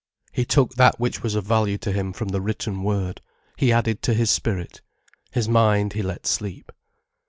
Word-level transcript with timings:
He 0.31 0.45
took 0.45 0.73
that 0.73 0.99
which 0.99 1.21
was 1.21 1.35
of 1.35 1.45
value 1.45 1.77
to 1.77 1.91
him 1.91 2.11
from 2.11 2.29
the 2.29 2.41
Written 2.41 2.81
Word, 2.81 3.21
he 3.55 3.71
added 3.71 4.01
to 4.01 4.15
his 4.15 4.31
spirit. 4.31 4.81
His 5.29 5.47
mind 5.47 5.93
he 5.93 6.01
let 6.01 6.25
sleep. 6.25 6.71